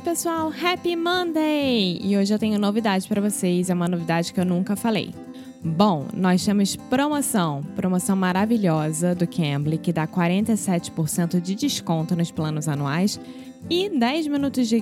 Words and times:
Oi, 0.00 0.04
pessoal, 0.04 0.50
Happy 0.50 0.96
Monday! 0.96 2.00
E 2.02 2.16
hoje 2.16 2.32
eu 2.32 2.38
tenho 2.38 2.58
novidade 2.58 3.06
para 3.06 3.20
vocês, 3.20 3.68
é 3.68 3.74
uma 3.74 3.86
novidade 3.86 4.32
que 4.32 4.40
eu 4.40 4.46
nunca 4.46 4.74
falei. 4.74 5.14
Bom, 5.62 6.06
nós 6.14 6.42
temos 6.42 6.74
promoção, 6.74 7.62
promoção 7.76 8.16
maravilhosa 8.16 9.14
do 9.14 9.26
Cambly 9.26 9.76
que 9.76 9.92
dá 9.92 10.08
47% 10.08 11.38
de 11.38 11.54
desconto 11.54 12.16
nos 12.16 12.30
planos 12.30 12.66
anuais 12.66 13.20
e 13.68 13.90
10 13.90 14.28
minutos 14.28 14.70
de, 14.70 14.80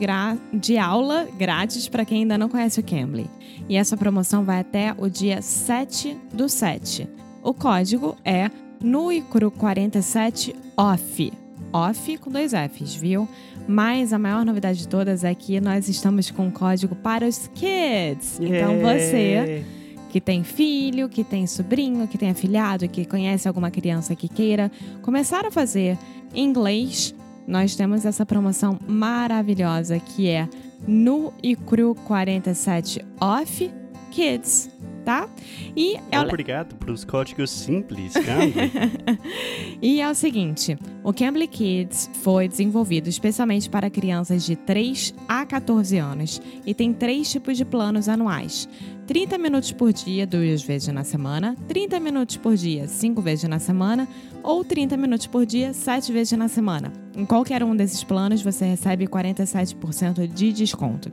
de 0.55 0.78
aula 0.78 1.27
grátis 1.36 1.88
para 1.88 2.05
quem 2.05 2.20
ainda 2.20 2.38
não 2.38 2.48
conhece 2.48 2.78
o 2.78 2.84
Cambly. 2.84 3.28
E 3.69 3.77
essa 3.77 3.97
promoção 3.97 4.44
vai 4.44 4.60
até 4.60 4.94
o 4.97 5.08
dia 5.08 5.42
7 5.42 6.16
do 6.32 6.48
7. 6.48 7.08
O 7.42 7.53
código 7.53 8.16
é 8.25 8.53
NUICRU47OFF. 8.80 11.47
Off 11.72 12.16
com 12.19 12.30
dois 12.30 12.52
Fs, 12.52 12.94
viu? 12.94 13.28
Mas 13.66 14.12
a 14.12 14.19
maior 14.19 14.44
novidade 14.44 14.78
de 14.78 14.88
todas 14.88 15.24
é 15.24 15.34
que 15.34 15.61
nós 15.61 15.88
estamos 15.88 16.30
com 16.30 16.47
um 16.47 16.50
código 16.50 16.94
para 16.97 17.27
os 17.27 17.48
kids. 17.55 18.38
Então 18.41 18.78
você 18.80 19.64
que 20.08 20.20
tem 20.20 20.42
filho, 20.42 21.08
que 21.08 21.22
tem 21.22 21.47
sobrinho, 21.47 22.08
que 22.08 22.16
tem 22.16 22.30
afilhado, 22.30 22.88
que 22.88 23.05
conhece 23.05 23.47
alguma 23.47 23.70
criança 23.70 24.16
que 24.16 24.28
queira 24.28 24.70
começar 25.02 25.44
a 25.44 25.50
fazer 25.50 25.98
inglês, 26.34 27.14
nós 27.47 27.77
temos 27.77 28.05
essa 28.05 28.25
promoção 28.25 28.78
maravilhosa 28.86 29.98
que 29.98 30.28
é 30.28 30.48
no 30.86 31.32
e 31.42 31.56
cru 31.56 31.94
47 32.06 33.05
off 33.20 33.70
kids 34.10 34.70
tá? 35.09 35.27
E 35.75 35.97
é 36.11 36.20
Obrigado 36.20 36.75
pelos 36.75 37.03
códigos 37.03 37.51
simples, 37.51 38.12
Cambly. 38.12 38.70
e 39.81 40.03
é 40.03 40.11
o 40.11 40.15
seguinte, 40.15 40.77
o 41.03 41.15
Cambly 41.15 41.48
Kids 41.48 42.11
foi 42.23 42.47
desenvolvido 42.47 43.09
especialmente 43.09 43.71
para 43.71 43.88
crianças 43.88 44.44
de 44.44 44.55
3 44.55 45.15
a 45.27 45.47
14 45.47 45.97
anos 45.97 46.43
e 46.66 46.75
tem 46.75 46.93
três 46.93 47.32
tipos 47.32 47.56
de 47.56 47.65
planos 47.65 48.06
anuais. 48.06 48.69
30 49.06 49.38
minutos 49.38 49.72
por 49.72 49.94
dia, 49.94 50.27
duas 50.27 50.62
vezes 50.62 50.88
na 50.88 51.05
semana, 51.05 51.56
30 51.66 51.99
minutos 51.99 52.37
por 52.37 52.55
dia, 52.55 52.87
cinco 52.87 53.22
vezes 53.22 53.49
na 53.49 53.59
semana, 53.59 54.06
ou 54.43 54.62
30 54.62 54.94
minutos 54.99 55.27
por 55.27 55.47
dia, 55.47 55.72
sete 55.72 56.12
vezes 56.12 56.37
na 56.38 56.49
semana. 56.49 56.93
Em 57.16 57.25
qualquer 57.25 57.65
um 57.65 57.75
desses 57.75 58.05
planos, 58.05 58.43
você 58.43 58.66
recebe 58.66 59.06
47% 59.06 60.27
de 60.27 60.53
desconto. 60.53 61.11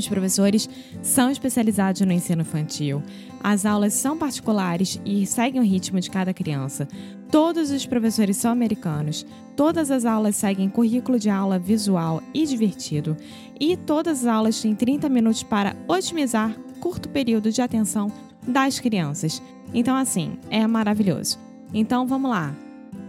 Os 0.00 0.08
professores 0.08 0.68
são 1.02 1.30
especializados 1.30 2.00
no 2.00 2.12
ensino 2.12 2.40
infantil. 2.40 3.02
As 3.42 3.66
aulas 3.66 3.92
são 3.92 4.16
particulares 4.16 4.98
e 5.04 5.26
seguem 5.26 5.60
o 5.60 5.64
ritmo 5.64 6.00
de 6.00 6.10
cada 6.10 6.32
criança. 6.32 6.88
Todos 7.30 7.70
os 7.70 7.84
professores 7.84 8.38
são 8.38 8.50
americanos. 8.50 9.26
Todas 9.54 9.90
as 9.90 10.06
aulas 10.06 10.36
seguem 10.36 10.70
currículo 10.70 11.18
de 11.18 11.28
aula 11.28 11.58
visual 11.58 12.22
e 12.32 12.46
divertido. 12.46 13.14
E 13.60 13.76
todas 13.76 14.20
as 14.20 14.26
aulas 14.26 14.60
têm 14.60 14.74
30 14.74 15.08
minutos 15.10 15.42
para 15.42 15.76
otimizar 15.86 16.54
curto 16.80 17.08
período 17.10 17.52
de 17.52 17.60
atenção 17.60 18.10
das 18.48 18.80
crianças. 18.80 19.42
Então, 19.74 19.94
assim, 19.96 20.38
é 20.48 20.66
maravilhoso. 20.66 21.38
Então, 21.74 22.06
vamos 22.06 22.30
lá. 22.30 22.54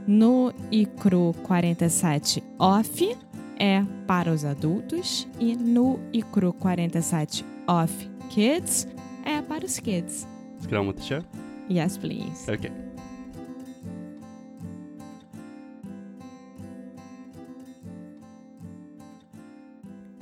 No 0.06 0.54
ICRU 0.70 1.34
47 1.44 2.44
Off 2.60 3.16
é 3.62 3.86
para 4.08 4.34
os 4.34 4.44
adultos 4.44 5.28
e 5.40 5.56
no 5.56 6.00
e 6.12 6.24
cru 6.24 6.52
47 6.52 7.46
off 7.68 8.10
kids 8.32 8.88
é 9.24 9.40
para 9.40 9.64
os 9.64 9.80
kids. 9.80 10.28
Let's 10.56 10.66
get 10.66 10.80
on 10.80 10.88
with 10.88 10.96
the 10.96 11.04
show. 11.04 11.24
Yes, 11.70 11.96
please. 11.96 12.50
Okay. 12.50 12.72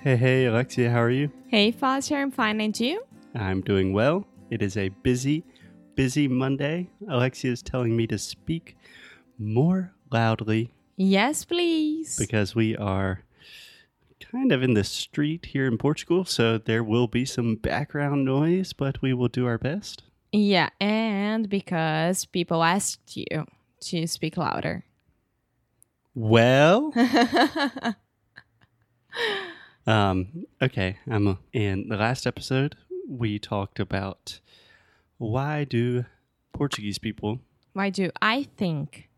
Hey, 0.02 0.18
hey, 0.18 0.46
Alexia, 0.46 0.90
how 0.92 1.02
are 1.02 1.12
you? 1.12 1.32
Hey, 1.48 1.72
Foster, 1.72 2.18
I'm 2.18 2.32
fine, 2.32 2.60
and 2.62 2.78
you? 2.78 3.02
I'm 3.36 3.62
doing 3.62 3.94
well. 3.94 4.26
It 4.50 4.62
is 4.62 4.76
a 4.76 4.90
busy, 5.02 5.44
busy 5.96 6.28
Monday. 6.28 6.90
Alexia 7.08 7.52
is 7.52 7.62
telling 7.62 7.96
me 7.96 8.06
to 8.08 8.18
speak 8.18 8.76
more 9.38 9.94
loudly. 10.12 10.72
Yes, 10.98 11.46
please. 11.46 12.18
Because 12.18 12.54
we 12.54 12.76
are 12.78 13.24
kind 14.32 14.52
of 14.52 14.62
in 14.62 14.74
the 14.74 14.84
street 14.84 15.48
here 15.48 15.66
in 15.66 15.78
Portugal, 15.78 16.26
so 16.26 16.58
there 16.58 16.84
will 16.84 17.08
be 17.08 17.26
some 17.26 17.56
background 17.56 18.26
noise, 18.26 18.74
but 18.74 19.02
we 19.02 19.14
will 19.14 19.28
do 19.28 19.46
our 19.46 19.58
best. 19.58 20.04
Yeah, 20.32 20.70
and 20.80 21.50
because 21.50 22.26
people 22.26 22.64
asked 22.64 23.18
you 23.18 23.46
to 23.82 24.08
speak 24.08 24.38
louder. 24.38 24.86
Well, 26.14 26.94
um, 29.88 30.46
okay. 30.62 30.98
I'm 31.10 31.38
in 31.54 31.90
the 31.90 31.98
last 31.98 32.28
episode 32.28 32.76
we 33.08 33.40
talked 33.40 33.80
about 33.80 34.40
why 35.18 35.64
do 35.64 36.06
Portuguese 36.54 37.00
people 37.00 37.40
why 37.74 37.90
do 37.90 38.12
I 38.22 38.48
think 38.58 39.10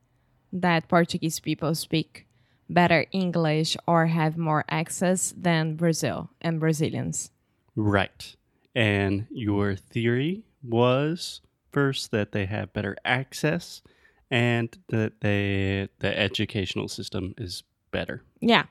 that 0.53 0.87
Portuguese 0.87 1.39
people 1.39 1.73
speak 1.75 2.27
better 2.73 3.05
English 3.11 3.77
or 3.87 4.07
have 4.07 4.37
more 4.37 4.65
access 4.69 5.33
than 5.37 5.75
Brazil 5.75 6.29
and 6.41 6.59
Brazilians. 6.59 7.31
Right. 7.75 8.35
And 8.75 9.27
your 9.29 9.75
theory 9.75 10.43
was 10.63 11.41
first 11.71 12.11
that 12.11 12.31
they 12.31 12.45
have 12.45 12.73
better 12.73 12.95
access 13.03 13.81
and 14.29 14.75
that 14.89 15.21
they 15.21 15.89
the 15.99 16.17
educational 16.17 16.87
system 16.87 17.33
is 17.37 17.63
better. 17.91 18.23
Yeah. 18.39 18.65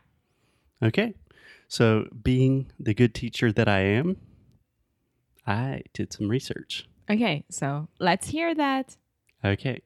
Okay. 0.83 1.15
So, 1.69 2.09
being 2.25 2.73
the 2.81 2.95
good 2.95 3.15
teacher 3.15 3.53
that 3.53 3.69
I 3.69 3.81
am, 3.81 4.17
I 5.47 5.83
did 5.93 6.13
some 6.13 6.29
research. 6.29 6.89
Okay, 7.09 7.45
so 7.49 7.89
let's 8.01 8.29
hear 8.29 8.55
that. 8.55 8.97
Okay. 9.45 9.83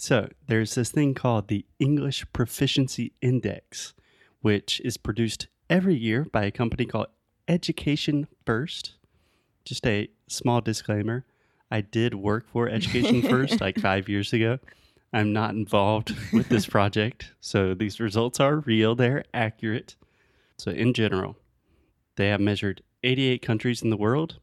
So 0.00 0.28
there's 0.46 0.76
this 0.76 0.92
thing 0.92 1.12
called 1.12 1.48
the 1.48 1.66
English 1.80 2.24
Proficiency 2.32 3.14
Index, 3.20 3.94
which 4.42 4.80
is 4.84 4.96
produced 4.96 5.48
every 5.68 5.96
year 5.96 6.24
by 6.24 6.44
a 6.44 6.52
company 6.52 6.86
called 6.86 7.08
Education 7.48 8.28
First. 8.46 8.94
Just 9.64 9.84
a 9.84 10.08
small 10.28 10.60
disclaimer 10.60 11.24
I 11.68 11.80
did 11.80 12.14
work 12.14 12.46
for 12.48 12.68
Education 12.68 13.22
First 13.28 13.60
like 13.60 13.80
five 13.80 14.08
years 14.08 14.32
ago. 14.32 14.60
I'm 15.12 15.32
not 15.32 15.54
involved 15.54 16.14
with 16.32 16.48
this 16.48 16.66
project, 16.76 17.32
so 17.40 17.74
these 17.74 17.98
results 17.98 18.38
are 18.38 18.58
real, 18.60 18.94
they're 18.94 19.24
accurate. 19.34 19.96
So, 20.58 20.70
in 20.70 20.94
general, 20.94 21.36
they 22.14 22.28
have 22.28 22.40
measured 22.40 22.82
88 23.02 23.42
countries 23.42 23.82
in 23.82 23.90
the 23.90 23.96
world. 23.96 24.38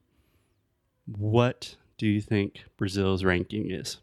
What 1.05 1.77
do 1.97 2.07
you 2.07 2.19
think 2.19 2.65
Brazil's 2.77 3.23
ranking 3.23 3.71
is? 3.71 3.99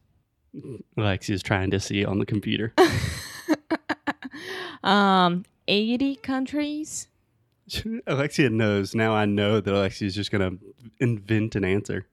Alexia's 0.96 1.43
trying 1.43 1.70
to 1.70 1.81
see 1.81 2.04
on 2.04 2.19
the 2.19 2.26
computer. 2.26 2.75
um, 4.84 5.44
80 5.69 6.16
countries. 6.16 7.08
Alexia 8.06 8.50
knows. 8.50 8.94
Now 8.94 9.14
I 9.14 9.25
know 9.25 9.60
that 9.60 9.72
Alexia's 9.72 10.14
just 10.14 10.31
going 10.31 10.58
to 10.58 10.64
invent 11.00 11.54
an 11.54 11.64
answer. 11.64 12.06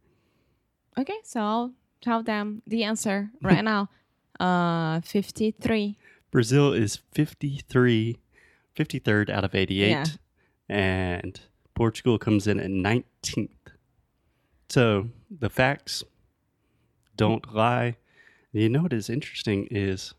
Okay, 0.97 1.17
so 1.23 1.39
I'll 1.39 1.73
tell 2.01 2.23
them 2.23 2.61
the 2.67 2.83
answer 2.83 3.29
right 3.41 3.63
now. 3.73 3.89
Uh, 4.39 5.01
53. 5.01 5.97
Brazil 6.31 6.73
is 6.73 6.97
53, 7.13 8.17
53rd 8.77 9.29
out 9.29 9.43
of 9.43 9.55
88. 9.55 9.89
Yeah. 9.89 10.05
And 10.69 11.39
Portugal 11.73 12.19
comes 12.19 12.47
in 12.47 12.59
at 12.59 12.69
19th. 12.69 13.49
So 14.69 15.09
the 15.31 15.49
facts 15.49 16.03
don't 17.17 17.53
lie. 17.53 17.97
You 18.51 18.67
know 18.67 18.81
what 18.81 18.93
is 18.93 19.11
interesting 19.11 19.67
is 19.69 20.15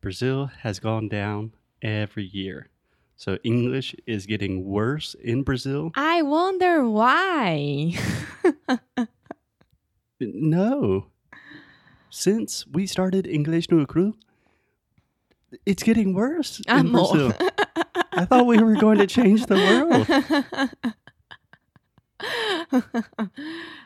Brazil 0.00 0.46
has 0.60 0.78
gone 0.78 1.08
down 1.08 1.52
every 1.82 2.24
year. 2.24 2.68
So 3.16 3.38
English 3.42 3.96
is 4.06 4.26
getting 4.26 4.64
worse 4.64 5.14
in 5.14 5.42
Brazil. 5.42 5.90
I 5.94 6.22
wonder 6.22 6.88
why. 6.88 7.94
No. 10.20 11.06
Since 12.10 12.66
we 12.66 12.86
started 12.86 13.26
English 13.26 13.70
no 13.70 13.86
Cru, 13.86 14.14
it's 15.64 15.82
getting 15.82 16.12
worse 16.12 16.60
in. 16.68 16.92
Brazil. 16.92 17.32
I 18.12 18.26
thought 18.26 18.46
we 18.46 18.58
were 18.58 18.74
going 18.74 18.98
to 18.98 19.06
change 19.06 19.46
the 19.46 19.56
world. 19.56 20.06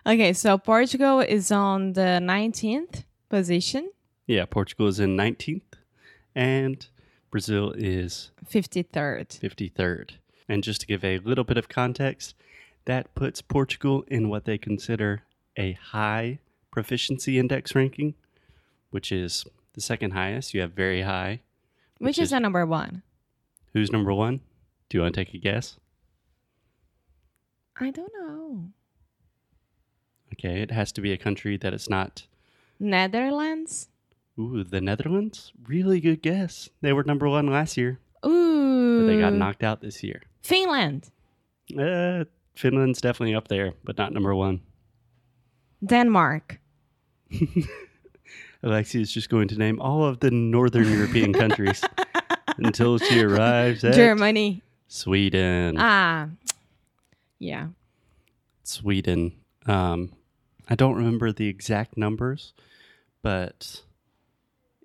okay, 0.06 0.32
so 0.32 0.58
Portugal 0.58 1.20
is 1.20 1.52
on 1.52 1.92
the 1.92 2.18
19th 2.20 3.04
position, 3.28 3.90
Yeah, 4.26 4.44
Portugal 4.44 4.86
is 4.86 5.00
in 5.00 5.16
19th 5.16 5.62
and 6.34 6.86
Brazil 7.30 7.72
is 7.76 8.30
53rd. 8.48 9.40
53rd. 9.40 10.10
And 10.48 10.62
just 10.62 10.82
to 10.82 10.86
give 10.86 11.04
a 11.04 11.18
little 11.18 11.44
bit 11.44 11.56
of 11.56 11.68
context, 11.68 12.34
that 12.84 13.14
puts 13.14 13.40
Portugal 13.42 14.04
in 14.08 14.28
what 14.28 14.44
they 14.44 14.58
consider 14.58 15.22
a 15.56 15.72
high 15.72 16.38
proficiency 16.70 17.38
index 17.38 17.74
ranking, 17.74 18.14
which 18.90 19.10
is 19.10 19.44
the 19.74 19.80
second 19.80 20.12
highest. 20.12 20.54
You 20.54 20.60
have 20.60 20.72
very 20.72 21.02
high. 21.02 21.40
Which, 21.98 22.18
is, 22.18 22.30
the 22.30 22.40
number 22.40 22.66
one? 22.66 23.02
Who's 23.72 23.90
number 23.90 24.12
one? 24.12 24.40
Do 24.88 24.98
you 24.98 25.02
want 25.02 25.14
to 25.14 25.24
take 25.24 25.34
a 25.34 25.38
guess? 25.38 25.76
I 27.76 27.90
don't 27.90 28.12
know. 28.12 28.70
Okay, 30.34 30.60
it 30.60 30.70
has 30.70 30.92
to 30.92 31.00
be 31.00 31.12
a 31.12 31.16
country 31.16 31.56
that 31.56 31.72
is 31.72 31.88
not. 31.88 32.26
Netherlands? 32.78 33.88
Ooh, 34.38 34.64
the 34.64 34.80
Netherlands? 34.80 35.52
Really 35.66 36.00
good 36.00 36.22
guess. 36.22 36.68
They 36.80 36.92
were 36.92 37.04
number 37.04 37.28
one 37.28 37.46
last 37.46 37.76
year, 37.76 38.00
Ooh. 38.26 39.00
but 39.00 39.06
they 39.06 39.20
got 39.20 39.32
knocked 39.32 39.62
out 39.62 39.80
this 39.80 40.02
year. 40.02 40.22
Finland? 40.42 41.10
Uh, 41.78 42.24
Finland's 42.56 43.00
definitely 43.00 43.34
up 43.34 43.48
there, 43.48 43.74
but 43.84 43.96
not 43.96 44.12
number 44.12 44.34
one. 44.34 44.60
Denmark? 45.84 46.60
Alexia 48.62 49.00
is 49.00 49.12
just 49.12 49.28
going 49.28 49.48
to 49.48 49.56
name 49.56 49.80
all 49.80 50.04
of 50.04 50.20
the 50.20 50.30
Northern 50.30 50.90
European 50.90 51.32
countries 51.32 51.82
until 52.58 52.98
she 52.98 53.20
arrives 53.20 53.84
at 53.84 53.94
Germany? 53.94 54.62
Sweden. 54.88 55.76
Ah. 55.78 56.28
Yeah. 57.38 57.68
Sweden. 58.62 59.32
Um, 59.66 60.12
I 60.68 60.74
don't 60.74 60.96
remember 60.96 61.32
the 61.32 61.48
exact 61.48 61.96
numbers, 61.96 62.52
but 63.22 63.82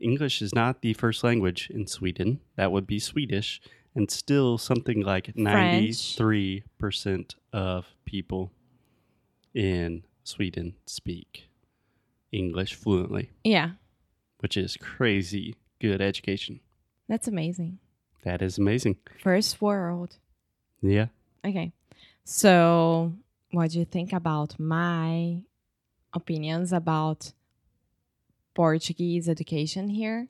English 0.01 0.41
is 0.41 0.53
not 0.53 0.81
the 0.81 0.93
first 0.93 1.23
language 1.23 1.69
in 1.73 1.87
Sweden. 1.87 2.39
That 2.55 2.71
would 2.71 2.85
be 2.87 2.99
Swedish, 2.99 3.61
and 3.95 4.09
still 4.11 4.57
something 4.57 5.01
like 5.01 5.35
ninety-three 5.37 6.63
percent 6.77 7.35
of 7.53 7.85
people 8.05 8.51
in 9.53 10.03
Sweden 10.23 10.75
speak 10.85 11.45
English 12.31 12.75
fluently, 12.75 13.31
Yeah. 13.43 13.71
which 14.39 14.55
is 14.57 14.77
crazy 14.77 15.55
good 15.81 16.01
education. 16.01 16.59
That's 17.07 17.27
amazing. 17.27 17.79
That 18.23 18.41
is 18.41 18.57
amazing. 18.57 18.97
First 19.23 19.61
world. 19.61 20.17
Yeah. 20.81 21.07
Okay. 21.43 21.71
So, 22.25 23.13
what 23.51 23.71
do 23.71 23.79
you 23.79 23.85
think 23.85 24.13
about 24.13 24.59
my 24.59 25.41
opinions 26.13 26.73
about 26.73 27.33
Portuguese 28.53 29.29
education 29.29 29.89
here? 29.89 30.27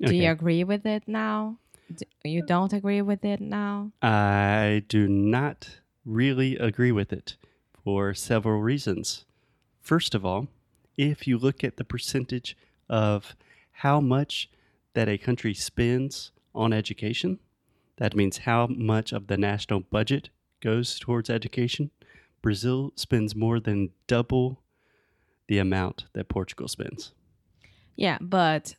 Do 0.00 0.14
you 0.14 0.30
agree 0.30 0.64
with 0.64 0.84
it 0.84 1.04
now? 1.06 1.58
D- 1.94 2.06
you 2.24 2.44
don't 2.44 2.72
agree 2.72 3.02
with 3.02 3.24
it 3.24 3.40
now? 3.40 3.92
I 4.02 4.82
do 4.88 5.06
not 5.06 5.78
really 6.04 6.56
agree 6.56 6.90
with 6.92 7.12
it 7.12 7.36
for 7.84 8.14
several 8.14 8.60
reasons. 8.60 9.24
First 9.80 10.14
of 10.14 10.24
all, 10.24 10.48
if 10.96 11.26
you 11.26 11.38
look 11.38 11.62
at 11.62 11.76
the 11.76 11.84
percentage 11.84 12.56
of 12.88 13.36
how 13.70 14.00
much 14.00 14.50
that 14.94 15.08
a 15.08 15.18
country 15.18 15.54
spends 15.54 16.32
on 16.54 16.72
education, 16.72 17.38
that 17.96 18.16
means 18.16 18.38
how 18.38 18.66
much 18.66 19.12
of 19.12 19.28
the 19.28 19.36
national 19.36 19.80
budget 19.80 20.30
goes 20.60 20.98
towards 20.98 21.30
education. 21.30 21.90
Brazil 22.40 22.92
spends 22.96 23.36
more 23.36 23.60
than 23.60 23.90
double 24.06 24.61
the 25.48 25.58
amount 25.58 26.06
that 26.14 26.28
Portugal 26.28 26.68
spends. 26.68 27.12
Yeah, 27.96 28.18
but 28.20 28.74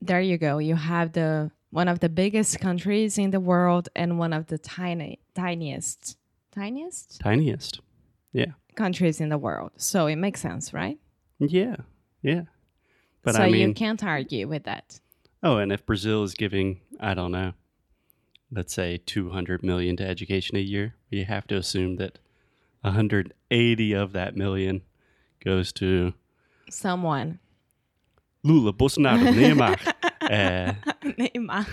there 0.00 0.20
you 0.20 0.38
go. 0.38 0.58
You 0.58 0.74
have 0.76 1.12
the 1.12 1.50
one 1.70 1.88
of 1.88 2.00
the 2.00 2.08
biggest 2.08 2.58
countries 2.60 3.18
in 3.18 3.30
the 3.30 3.40
world 3.40 3.88
and 3.94 4.18
one 4.18 4.32
of 4.32 4.46
the 4.46 4.58
tiny 4.58 5.20
tiniest 5.34 6.16
tiniest 6.52 7.20
Tiniest. 7.20 7.80
Yeah. 8.32 8.52
countries 8.74 9.20
in 9.20 9.28
the 9.28 9.38
world. 9.38 9.72
So 9.76 10.06
it 10.06 10.16
makes 10.16 10.40
sense, 10.40 10.72
right? 10.72 10.98
Yeah. 11.38 11.76
Yeah. 12.22 12.42
But 13.22 13.34
so 13.34 13.42
I 13.42 13.50
mean, 13.50 13.68
you 13.68 13.74
can't 13.74 14.02
argue 14.02 14.48
with 14.48 14.64
that. 14.64 14.98
Oh, 15.42 15.58
and 15.58 15.70
if 15.72 15.84
Brazil 15.86 16.22
is 16.24 16.34
giving, 16.34 16.80
I 16.98 17.14
don't 17.14 17.32
know, 17.32 17.52
let's 18.50 18.72
say 18.74 18.98
200 19.06 19.62
million 19.62 19.96
to 19.96 20.06
education 20.06 20.56
a 20.56 20.60
year, 20.60 20.94
we 21.10 21.24
have 21.24 21.46
to 21.48 21.56
assume 21.56 21.96
that 21.96 22.18
180 22.82 23.92
of 23.92 24.12
that 24.12 24.36
million 24.36 24.82
goes 25.44 25.72
to 25.74 26.12
Someone. 26.70 27.38
Lula 28.42 28.72
Bolsonaro 28.72 29.32
Neymar. 29.34 29.76
uh, 30.22 30.72
Neymar. 31.18 31.66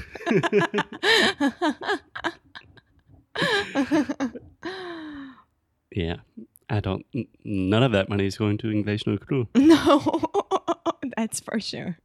yeah, 5.92 6.16
I 6.69 6.80
don't, 6.80 7.06
none 7.44 7.84
of 7.84 7.92
that 7.94 8.10
money 8.10 8.25
is 8.25 8.38
going 8.38 8.58
to 8.60 8.72
English 8.72 9.06
no 9.08 9.18
Cru. 9.18 9.48
no, 9.56 10.21
that's 11.16 11.40
for 11.40 11.59
sure. 11.59 11.97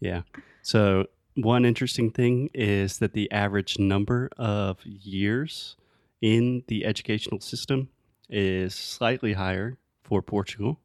Yeah. 0.00 0.22
So, 0.62 1.06
one 1.34 1.64
interesting 1.64 2.10
thing 2.10 2.50
is 2.54 2.98
that 2.98 3.12
the 3.12 3.30
average 3.32 3.78
number 3.78 4.30
of 4.36 4.84
years 4.84 5.76
in 6.20 6.62
the 6.68 6.84
educational 6.84 7.40
system 7.40 7.88
is 8.28 8.74
slightly 8.74 9.32
higher 9.32 9.76
for 10.04 10.22
Portugal. 10.22 10.78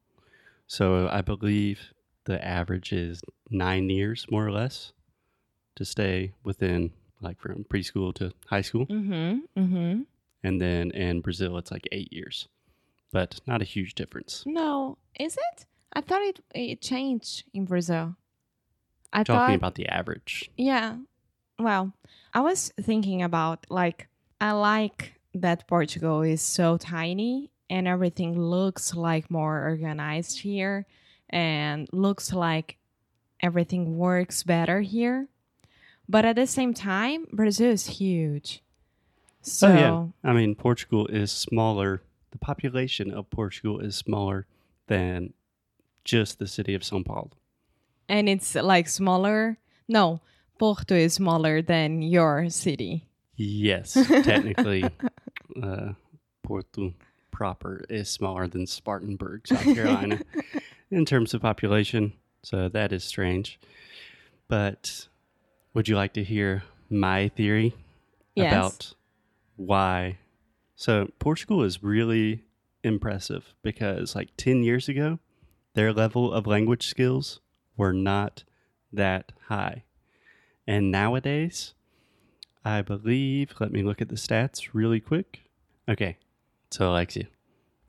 So, 0.69 1.09
I 1.11 1.21
believe 1.21 1.93
the 2.25 2.45
average 2.45 2.93
is 2.93 3.23
nine 3.49 3.89
years, 3.89 4.27
more 4.29 4.45
or 4.45 4.51
less, 4.51 4.93
to 5.75 5.83
stay 5.83 6.33
within, 6.43 6.91
like 7.21 7.39
from 7.39 7.63
preschool 7.63 8.13
to 8.15 8.31
high 8.45 8.61
school. 8.61 8.85
Mm-hmm. 8.85 9.59
Mm-hmm. 9.59 10.01
And 10.43 10.61
then 10.61 10.91
in 10.91 11.21
Brazil, 11.21 11.57
it's 11.57 11.71
like 11.71 11.88
eight 11.91 12.13
years, 12.13 12.47
but 13.11 13.41
not 13.47 13.63
a 13.63 13.65
huge 13.65 13.95
difference. 13.95 14.43
No, 14.45 14.99
is 15.19 15.35
it? 15.38 15.65
I 15.93 16.01
thought 16.01 16.21
it 16.21 16.39
it 16.53 16.81
changed 16.81 17.45
in 17.51 17.65
Brazil. 17.65 18.15
I 19.11 19.23
Talking 19.23 19.47
thought 19.47 19.55
about 19.55 19.75
the 19.75 19.88
average. 19.88 20.51
Yeah. 20.55 20.97
Well, 21.57 21.93
I 22.31 22.41
was 22.41 22.71
thinking 22.79 23.23
about 23.23 23.65
like 23.71 24.07
I 24.39 24.51
like 24.51 25.13
that 25.33 25.67
Portugal 25.67 26.21
is 26.21 26.43
so 26.43 26.77
tiny 26.77 27.49
and 27.69 27.88
everything 27.88 28.39
looks 28.39 28.93
like 28.95 29.29
more 29.29 29.63
organized 29.63 30.39
here 30.39 30.85
and 31.29 31.88
looks 31.91 32.33
like 32.33 32.77
everything 33.41 33.97
works 33.97 34.43
better 34.43 34.81
here. 34.81 35.27
But 36.07 36.25
at 36.25 36.35
the 36.35 36.47
same 36.47 36.73
time, 36.73 37.27
Brazil 37.31 37.71
is 37.71 37.85
huge. 37.88 38.63
So 39.41 39.67
Oh, 39.67 39.73
yeah. 39.73 40.29
I 40.29 40.33
mean, 40.33 40.55
Portugal 40.55 41.07
is 41.07 41.31
smaller. 41.31 42.01
The 42.31 42.38
population 42.39 43.11
of 43.11 43.29
Portugal 43.29 43.79
is 43.79 43.95
smaller 43.95 44.45
than 44.88 45.33
just 46.03 46.39
the 46.39 46.47
city 46.47 46.73
of 46.73 46.81
São 46.81 47.05
Paulo. 47.05 47.31
and 48.07 48.27
it's 48.27 48.55
like 48.55 48.88
smaller. 48.89 49.57
No, 49.88 50.19
Porto 50.57 50.95
is 50.95 51.13
smaller 51.13 51.61
than 51.61 52.01
your 52.01 52.49
city. 52.49 53.05
Yes, 53.35 53.93
technically, 54.23 54.83
uh, 55.61 55.93
Porto 56.43 56.93
proper 57.39 57.86
is 57.89 58.10
smaller 58.10 58.50
than 58.50 58.67
Spartanburg, 58.67 59.48
South 59.48 59.74
Carolina, 59.74 60.22
in 60.91 61.05
terms 61.05 61.34
of 61.34 61.41
population. 61.41 62.12
So 62.43 62.67
that 62.67 62.91
is 62.91 63.05
strange. 63.05 63.58
But 64.50 65.08
would 65.74 65.88
you 65.88 65.96
like 65.96 66.12
to 66.15 66.24
hear 66.25 66.63
my 66.89 67.29
theory 67.29 67.74
Yes. 68.36 68.51
about 68.51 68.93
why? 69.55 70.17
So 70.75 71.12
Portugal 71.17 71.63
is 71.63 71.81
really 71.81 72.43
impressive 72.84 73.53
because, 73.62 74.15
like 74.15 74.36
10 74.36 74.63
years 74.63 74.89
ago, 74.89 75.19
their 75.75 75.93
level 75.93 76.34
of 76.34 76.46
language 76.46 76.88
skills 76.88 77.39
were 77.77 77.93
not 77.93 78.43
that 78.91 79.31
high. 79.48 79.84
And 80.67 80.91
nowadays, 80.91 81.74
I 82.65 82.81
believe, 82.81 83.53
let 83.62 83.72
me 83.72 83.81
look 83.81 84.01
at 84.01 84.10
the 84.10 84.15
stats 84.15 84.72
really 84.74 85.00
quick. 85.00 85.43
Okay, 85.88 86.17
so 86.71 86.89
Alexia, 86.91 87.27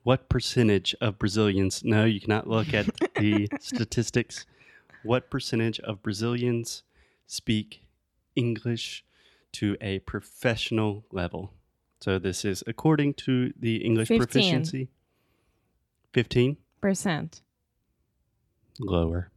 what 0.03 0.29
percentage 0.29 0.95
of 1.01 1.19
Brazilians, 1.19 1.83
no, 1.83 2.05
you 2.05 2.19
cannot 2.19 2.47
look 2.47 2.73
at 2.73 2.87
the 3.15 3.47
statistics. 3.59 4.45
What 5.03 5.29
percentage 5.29 5.79
of 5.81 6.01
Brazilians 6.01 6.83
speak 7.27 7.83
English 8.35 9.03
to 9.53 9.77
a 9.81 9.99
professional 9.99 11.05
level? 11.11 11.53
So 11.99 12.17
this 12.17 12.43
is 12.45 12.63
according 12.65 13.13
to 13.25 13.53
the 13.59 13.77
English 13.77 14.07
15. 14.07 14.25
proficiency. 14.25 14.89
15? 16.13 16.57
Percent. 16.81 17.41
Lower. 18.79 19.29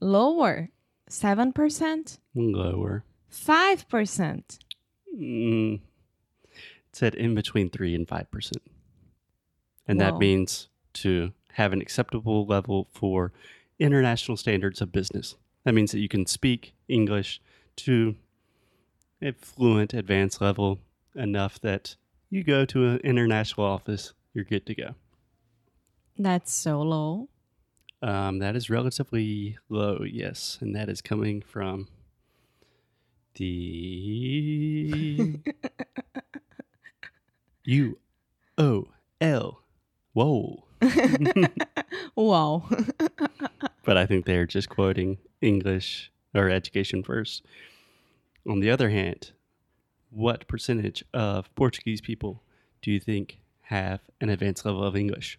Lower. 0.00 0.68
7%. 1.10 2.18
Lower. 2.34 3.04
5%. 3.32 4.58
Mm, 5.18 5.74
it 5.74 5.80
said 6.92 7.14
in 7.14 7.34
between 7.34 7.70
3 7.70 7.94
and 7.94 8.06
5%. 8.06 8.52
And 9.86 9.98
Whoa. 9.98 10.06
that 10.06 10.18
means 10.18 10.68
to 10.94 11.32
have 11.52 11.72
an 11.72 11.80
acceptable 11.80 12.46
level 12.46 12.88
for 12.92 13.32
international 13.78 14.36
standards 14.36 14.80
of 14.80 14.92
business. 14.92 15.36
That 15.64 15.74
means 15.74 15.92
that 15.92 16.00
you 16.00 16.08
can 16.08 16.26
speak 16.26 16.74
English 16.88 17.40
to 17.76 18.16
a 19.22 19.32
fluent, 19.32 19.94
advanced 19.94 20.40
level 20.40 20.80
enough 21.14 21.60
that 21.60 21.96
you 22.30 22.44
go 22.44 22.64
to 22.66 22.88
an 22.88 22.98
international 22.98 23.66
office, 23.66 24.12
you're 24.32 24.44
good 24.44 24.66
to 24.66 24.74
go. 24.74 24.94
That's 26.18 26.52
so 26.52 26.82
low. 26.82 27.28
Um, 28.02 28.38
that 28.40 28.54
is 28.54 28.68
relatively 28.68 29.56
low, 29.68 30.00
yes, 30.04 30.58
and 30.60 30.76
that 30.76 30.88
is 30.88 31.00
coming 31.00 31.40
from 31.40 31.88
the 33.36 35.40
U 37.64 37.98
O 38.58 38.88
L. 39.20 39.63
Whoa. 40.14 40.64
wow. 42.16 42.64
but 43.84 43.96
I 43.96 44.06
think 44.06 44.24
they're 44.24 44.46
just 44.46 44.68
quoting 44.68 45.18
English 45.42 46.10
or 46.34 46.48
education 46.48 47.02
first. 47.02 47.44
On 48.48 48.60
the 48.60 48.70
other 48.70 48.90
hand, 48.90 49.32
what 50.10 50.48
percentage 50.48 51.04
of 51.12 51.54
Portuguese 51.54 52.00
people 52.00 52.42
do 52.80 52.90
you 52.90 53.00
think 53.00 53.38
have 53.62 54.00
an 54.20 54.30
advanced 54.30 54.64
level 54.64 54.82
of 54.82 54.96
English? 54.96 55.38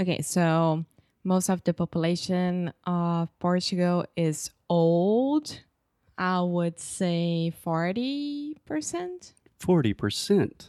okay, 0.00 0.20
so 0.22 0.84
most 1.24 1.48
of 1.48 1.62
the 1.64 1.72
population 1.72 2.72
of 2.84 3.28
Portugal 3.38 4.04
is 4.16 4.50
old. 4.68 5.60
I 6.18 6.40
would 6.40 6.78
say 6.78 7.52
40%. 7.64 9.32
40%. 9.60 10.68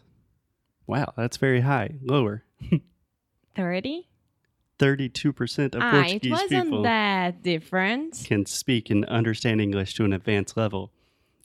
Wow, 0.87 1.13
that's 1.17 1.37
very 1.37 1.61
high. 1.61 1.95
Lower. 2.01 2.43
30? 3.55 4.07
32% 4.79 5.75
of 5.75 5.81
Ah, 5.81 5.87
it 5.87 5.91
Portuguese 6.03 6.31
wasn't 6.31 6.63
people 6.65 6.83
that 6.83 7.41
different. 7.43 8.23
can 8.25 8.45
speak 8.45 8.89
and 8.89 9.05
understand 9.05 9.61
English 9.61 9.93
to 9.95 10.03
an 10.05 10.13
advanced 10.13 10.57
level. 10.57 10.91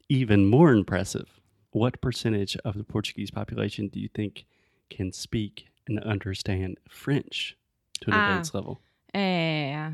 Even 0.08 0.46
more 0.46 0.72
impressive, 0.72 1.38
what 1.70 2.00
percentage 2.00 2.56
of 2.64 2.76
the 2.78 2.84
Portuguese 2.84 3.30
population 3.30 3.88
do 3.88 4.00
you 4.00 4.08
think 4.08 4.46
can 4.90 5.12
speak 5.12 5.66
and 5.87 6.00
understand 6.00 6.78
French 6.88 7.56
to 8.00 8.10
an 8.10 8.16
Ah. 8.16 8.20
advanced 8.22 8.54
level? 8.54 8.80
Eh, 9.14 9.90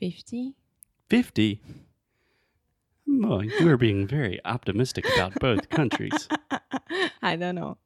50? 0.00 0.54
50. 1.08 1.60
Well, 3.06 3.44
you 3.44 3.68
are 3.68 3.76
being 3.76 4.06
very 4.06 4.40
optimistic 4.44 5.04
about 5.14 5.38
both 5.38 5.68
countries. 5.68 6.28
I 7.22 7.36
don't 7.36 7.54
know. 7.54 7.76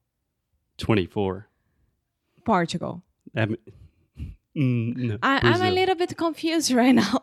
24. 0.79 1.49
Portugal. 2.47 3.03
That 3.35 3.49
m- 3.51 3.57
Mm, 4.57 4.97
no, 4.97 5.19
I, 5.23 5.39
I'm 5.43 5.61
a 5.61 5.71
little 5.71 5.95
bit 5.95 6.17
confused 6.17 6.73
right 6.73 6.95
now. 6.95 7.21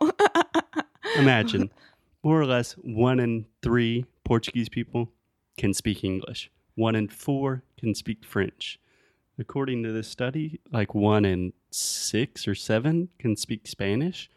Imagine 1.18 1.72
more 2.22 2.39
or 2.39 2.46
less 2.46 2.74
one 2.74 3.20
in 3.20 3.48
three 3.63 4.06
Portuguese 4.24 4.70
people 4.70 5.10
can 5.58 5.74
speak 5.74 6.03
English, 6.03 6.51
one 6.75 6.96
in 6.96 7.08
four 7.08 7.63
can 7.80 7.96
speak 7.96 8.24
French. 8.24 8.80
According 9.39 9.82
to 9.82 9.92
this 9.92 10.08
study, 10.08 10.60
like 10.72 10.94
one 10.94 11.25
in 11.25 11.53
six 11.72 12.48
or 12.48 12.53
seven 12.53 13.10
can 13.18 13.36
speak 13.36 13.65
Spanish, 13.68 14.30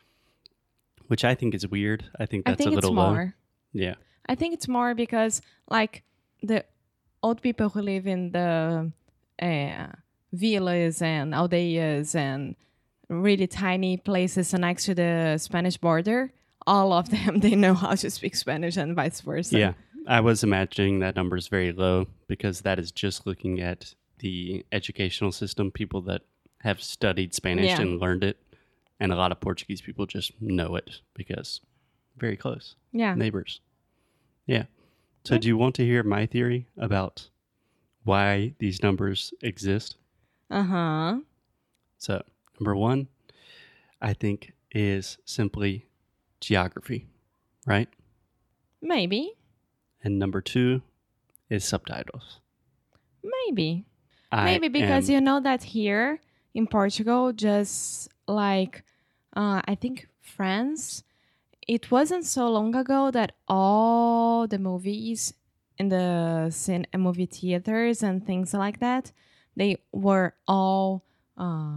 which 1.09 1.23
I 1.23 1.35
think 1.35 1.55
is 1.55 1.69
weird. 1.69 2.05
I 2.19 2.25
think 2.25 2.49
I 2.49 2.52
that's 2.52 2.59
think 2.59 2.71
a 2.71 2.78
it's 2.78 2.85
little 2.87 2.97
low. 2.97 3.11
more. 3.11 3.35
Yeah. 3.75 3.97
I 4.26 4.35
think 4.37 4.55
it's 4.55 4.69
more 4.69 4.95
because, 4.95 5.43
like, 5.69 6.02
the 6.43 6.64
old 7.23 7.43
people 7.43 7.69
who 7.69 7.83
live 7.83 8.07
in 8.07 8.33
the 8.33 8.90
uh, 9.40 9.87
villas 10.37 11.02
and 11.02 11.33
aldeias 11.35 12.14
and 12.14 12.57
really 13.09 13.47
tiny 13.47 13.97
places 13.97 14.52
next 14.55 14.85
to 14.87 14.95
the 14.95 15.38
Spanish 15.38 15.76
border, 15.76 16.33
all 16.66 16.93
of 16.93 17.11
them 17.11 17.38
they 17.40 17.55
know 17.55 17.75
how 17.75 17.95
to 17.95 18.11
speak 18.11 18.35
Spanish 18.37 18.76
and 18.76 18.95
vice 18.97 19.21
versa. 19.21 19.59
Yeah. 19.59 19.73
I 20.09 20.21
was 20.21 20.45
imagining 20.45 21.00
that 21.00 21.16
number 21.16 21.37
is 21.37 21.49
very 21.49 21.73
low 21.73 22.07
because 22.28 22.61
that 22.61 22.78
is 22.78 22.93
just 22.93 23.26
looking 23.26 23.61
at 23.61 23.95
the 24.21 24.64
educational 24.73 25.33
system, 25.33 25.71
people 25.71 26.00
that 26.02 26.23
have 26.61 26.83
studied 26.83 27.35
Spanish 27.35 27.66
Yeah. 27.66 27.81
and 27.81 28.00
learned 28.00 28.25
it. 28.25 28.37
And 29.00 29.12
a 29.12 29.16
lot 29.16 29.31
of 29.33 29.40
Portuguese 29.40 29.81
people 29.83 30.07
just 30.07 30.33
know 30.40 30.75
it 30.76 31.00
because 31.14 31.61
very 32.16 32.37
close. 32.37 32.76
yeah. 32.93 33.14
neighbors. 33.14 33.61
Yeah. 34.47 34.64
So, 35.25 35.37
do 35.38 35.49
you 35.49 35.57
want 35.57 35.75
to 35.75 35.85
hear 35.85 36.02
my 36.05 36.25
theory 36.25 36.66
about 36.78 37.28
why 38.05 38.55
these 38.59 38.81
numbers 38.83 39.35
exist? 39.43 39.97
Uh 40.50 40.62
huh. 40.62 41.19
So, 41.99 42.23
number 42.61 42.76
one, 42.76 43.09
I 44.00 44.12
think 44.12 44.53
is 44.71 45.19
simply 45.25 45.87
geography, 46.41 47.07
right? 47.67 47.88
Maybe. 48.83 49.33
And 50.05 50.19
number 50.19 50.41
two 50.41 50.83
is 51.50 51.65
subtitles. 51.65 52.41
Maybe. 53.25 53.87
I 54.31 54.45
Maybe 54.45 54.69
because 54.69 55.09
am- 55.09 55.15
you 55.15 55.21
know 55.21 55.41
that 55.41 55.62
here 55.62 56.21
in 56.55 56.67
Portugal, 56.67 57.33
just 57.33 58.09
like 58.29 58.85
uh, 59.35 59.62
I 59.65 59.75
think 59.75 60.09
France, 60.21 61.03
it 61.67 61.91
wasn't 61.91 62.25
so 62.25 62.49
long 62.49 62.75
ago 62.75 63.11
that 63.11 63.33
all 63.49 64.47
the 64.47 64.59
movies 64.59 65.33
in 65.79 65.88
the 65.88 66.49
cin- 66.50 66.87
movie 66.97 67.26
theaters 67.26 68.03
and 68.03 68.25
things 68.25 68.55
like 68.55 68.81
that, 68.81 69.12
they 69.57 69.79
were 69.93 70.35
all 70.47 71.03
uh, 71.37 71.73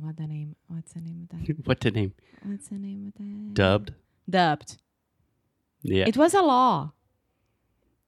what 0.00 0.16
the 0.16 0.26
name? 0.26 0.54
What's 0.68 0.92
the 0.92 1.00
name 1.00 1.28
of 1.30 1.46
that? 1.46 1.56
what 1.66 1.80
to 1.80 1.90
name? 1.90 2.14
What's 2.42 2.68
the 2.68 2.78
name 2.78 3.08
of 3.08 3.14
that? 3.14 3.54
Dubbed. 3.54 3.94
Dubbed. 4.28 4.76
Yeah. 5.82 6.04
It 6.06 6.16
was 6.16 6.34
a 6.34 6.42
law. 6.42 6.92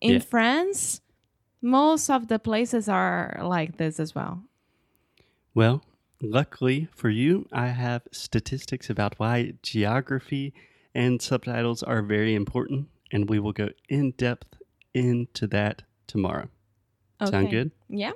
In 0.00 0.14
Yeah. 0.14 0.18
France, 0.20 1.00
most 1.62 2.08
of 2.10 2.28
the 2.28 2.38
places 2.38 2.88
are 2.88 3.38
like 3.42 3.76
this 3.76 4.00
as 4.00 4.14
well. 4.14 4.44
Well, 5.54 5.82
luckily 6.22 6.88
for 6.94 7.10
you, 7.10 7.46
I 7.52 7.68
have 7.68 8.02
statistics 8.12 8.88
about 8.88 9.18
why 9.18 9.54
geography 9.62 10.54
and 10.94 11.20
subtitles 11.20 11.82
are 11.82 12.02
very 12.02 12.34
important, 12.34 12.88
and 13.12 13.28
we 13.28 13.38
will 13.38 13.52
go 13.52 13.70
in 13.88 14.12
depth 14.12 14.56
into 14.94 15.46
that 15.48 15.82
tomorrow. 16.06 16.48
Sound 17.24 17.50
good? 17.50 17.70
Yeah. 17.88 18.12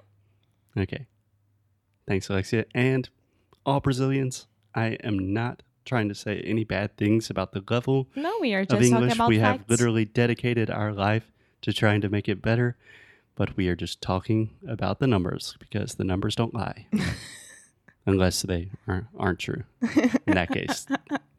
Okay. 0.76 1.06
Thanks, 2.06 2.28
Alexia. 2.28 2.66
And 2.74 3.08
all 3.64 3.80
Brazilians, 3.80 4.46
I 4.74 4.98
am 5.04 5.32
not 5.32 5.62
trying 5.84 6.08
to 6.08 6.14
say 6.14 6.40
any 6.40 6.64
bad 6.64 6.96
things 6.96 7.28
about 7.30 7.52
the 7.52 7.62
level 7.68 8.08
No, 8.16 8.32
we 8.40 8.54
are 8.54 8.60
of 8.60 8.68
just 8.68 8.80
talking 8.90 8.94
English. 8.94 9.18
We 9.28 9.38
facts. 9.38 9.60
have 9.60 9.70
literally 9.70 10.04
dedicated 10.04 10.70
our 10.70 10.92
life 10.92 11.30
to 11.62 11.72
trying 11.72 12.00
to 12.02 12.08
make 12.08 12.28
it 12.28 12.40
better, 12.42 12.76
but 13.36 13.56
we 13.56 13.68
are 13.68 13.76
just 13.76 14.00
talking 14.00 14.50
about 14.66 14.98
the 14.98 15.06
numbers 15.06 15.56
because 15.58 15.94
the 15.94 16.04
numbers 16.04 16.34
don't 16.34 16.54
lie. 16.54 16.86
Unless 18.06 18.42
they 18.42 18.70
are, 18.86 19.08
aren't 19.18 19.38
true. 19.38 19.64
In 20.26 20.34
that 20.34 20.50
case, 20.50 20.86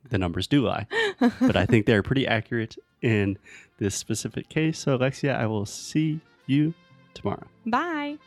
the 0.10 0.18
numbers 0.18 0.48
do 0.48 0.66
lie. 0.66 0.88
But 1.20 1.56
I 1.56 1.68
think 1.68 1.86
they're 1.86 2.02
pretty 2.02 2.26
accurate 2.26 2.76
in 3.04 3.38
this 3.78 3.94
specific 3.94 4.50
case. 4.50 4.80
So, 4.80 4.96
Alexia, 4.96 5.38
I 5.38 5.46
will 5.46 5.68
see 5.68 6.22
you 6.48 6.74
tomorrow. 7.14 7.46
Bye. 7.68 8.18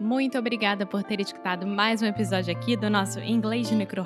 Muito 0.00 0.38
obrigada 0.38 0.86
por 0.86 1.02
ter 1.02 1.20
escutado 1.20 1.66
mais 1.66 2.00
um 2.00 2.06
episódio 2.06 2.50
aqui 2.50 2.74
do 2.74 2.88
nosso 2.88 3.20
Inglês 3.20 3.68
de 3.68 3.76
Micro. 3.76 4.02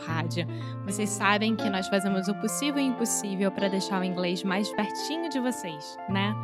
Vocês 0.85 1.09
sabem 1.09 1.55
que 1.55 1.71
nós 1.71 1.87
fazemos 1.87 2.27
o 2.27 2.35
possível 2.35 2.83
e 2.83 2.87
impossível 2.87 3.49
para 3.53 3.69
deixar 3.69 4.01
o 4.01 4.05
inglês 4.05 4.43
mais 4.43 4.69
pertinho 4.73 5.31
de 5.31 5.39
vocês, 5.39 5.97
né? 6.09 6.35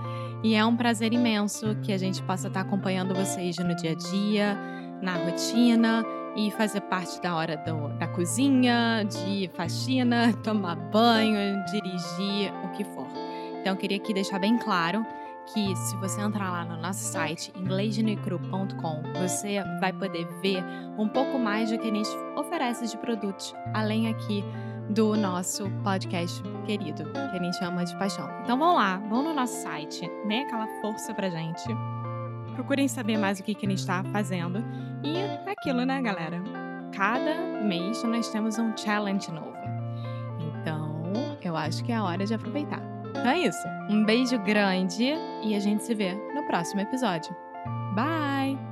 E 0.44 0.54
é 0.54 0.64
um 0.64 0.76
prazer 0.76 1.12
imenso 1.12 1.74
que 1.82 1.92
a 1.92 1.98
gente 1.98 2.22
possa 2.22 2.46
estar 2.46 2.60
acompanhando 2.60 3.12
vocês 3.12 3.56
no 3.58 3.74
dia 3.74 3.90
a 3.90 3.94
dia, 3.94 4.56
na 5.02 5.14
rotina 5.14 6.06
e 6.36 6.52
fazer 6.52 6.82
parte 6.82 7.20
da 7.20 7.34
hora 7.34 7.56
do, 7.56 7.88
da 7.98 8.06
cozinha, 8.06 9.02
de 9.02 9.50
faxina, 9.56 10.32
tomar 10.44 10.76
banho, 10.76 11.64
dirigir, 11.64 12.52
o 12.64 12.68
que 12.68 12.84
for. 12.84 13.08
Então, 13.60 13.72
eu 13.72 13.76
queria 13.76 13.96
aqui 13.96 14.14
deixar 14.14 14.38
bem 14.38 14.56
claro 14.56 15.04
que 15.52 15.74
se 15.76 15.96
você 15.96 16.20
entrar 16.20 16.50
lá 16.50 16.64
no 16.64 16.76
nosso 16.80 17.00
site 17.00 17.52
inglêsdenecru.com, 17.56 19.02
você 19.20 19.62
vai 19.80 19.92
poder 19.92 20.26
ver 20.40 20.62
um 20.96 21.08
pouco 21.08 21.38
mais 21.38 21.70
do 21.70 21.78
que 21.78 21.88
a 21.88 21.94
gente 21.94 22.10
oferece 22.36 22.86
de 22.86 22.96
produtos, 22.98 23.54
além 23.74 24.08
aqui 24.08 24.44
do 24.88 25.16
nosso 25.16 25.70
podcast 25.82 26.42
querido, 26.66 27.04
que 27.04 27.18
a 27.18 27.42
gente 27.42 27.56
chama 27.58 27.84
de 27.84 27.96
paixão. 27.96 28.28
Então 28.42 28.58
vão 28.58 28.74
lá, 28.74 28.98
vão 29.08 29.22
no 29.22 29.34
nosso 29.34 29.62
site, 29.62 30.10
dê 30.26 30.40
aquela 30.40 30.66
força 30.80 31.14
pra 31.14 31.28
gente. 31.30 31.64
Procurem 32.54 32.88
saber 32.88 33.16
mais 33.16 33.40
o 33.40 33.42
que, 33.42 33.54
que 33.54 33.66
a 33.66 33.68
gente 33.68 33.78
está 33.78 34.02
fazendo. 34.04 34.62
E 35.02 35.16
é 35.16 35.50
aquilo, 35.50 35.84
né, 35.84 36.00
galera? 36.02 36.42
Cada 36.92 37.62
mês 37.62 38.02
nós 38.02 38.28
temos 38.28 38.58
um 38.58 38.76
challenge 38.76 39.30
novo. 39.30 39.56
Então, 40.60 41.12
eu 41.42 41.56
acho 41.56 41.84
que 41.84 41.92
é 41.92 41.96
a 41.96 42.04
hora 42.04 42.26
de 42.26 42.34
aproveitar. 42.34 42.89
Então 43.10 43.30
é 43.30 43.40
isso. 43.40 43.68
Um 43.88 44.04
beijo 44.04 44.38
grande 44.38 45.14
e 45.42 45.54
a 45.54 45.58
gente 45.58 45.82
se 45.82 45.94
vê 45.94 46.14
no 46.34 46.44
próximo 46.46 46.80
episódio. 46.80 47.34
Bye! 47.94 48.69